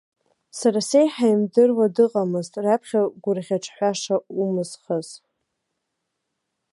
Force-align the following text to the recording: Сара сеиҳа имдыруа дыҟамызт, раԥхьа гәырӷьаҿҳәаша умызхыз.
Сара 0.57 0.79
сеиҳа 0.89 1.25
имдыруа 1.33 1.85
дыҟамызт, 1.95 2.53
раԥхьа 2.63 3.01
гәырӷьаҿҳәаша 3.23 4.15
умызхыз. 4.41 5.07